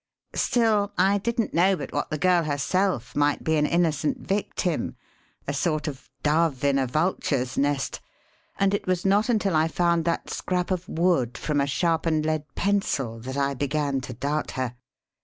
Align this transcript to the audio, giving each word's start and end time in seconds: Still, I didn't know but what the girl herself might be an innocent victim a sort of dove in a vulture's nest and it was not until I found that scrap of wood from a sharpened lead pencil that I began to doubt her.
Still, 0.33 0.91
I 0.97 1.19
didn't 1.19 1.53
know 1.53 1.75
but 1.75 1.93
what 1.93 2.09
the 2.09 2.17
girl 2.17 2.41
herself 2.41 3.15
might 3.15 3.43
be 3.43 3.57
an 3.57 3.67
innocent 3.67 4.17
victim 4.17 4.95
a 5.47 5.53
sort 5.53 5.87
of 5.87 6.09
dove 6.23 6.63
in 6.63 6.79
a 6.79 6.87
vulture's 6.87 7.55
nest 7.55 8.01
and 8.57 8.73
it 8.73 8.87
was 8.87 9.05
not 9.05 9.29
until 9.29 9.55
I 9.55 9.67
found 9.67 10.05
that 10.05 10.31
scrap 10.31 10.71
of 10.71 10.89
wood 10.89 11.37
from 11.37 11.61
a 11.61 11.67
sharpened 11.67 12.25
lead 12.25 12.45
pencil 12.55 13.19
that 13.19 13.37
I 13.37 13.53
began 13.53 14.01
to 14.01 14.13
doubt 14.13 14.49
her. 14.57 14.73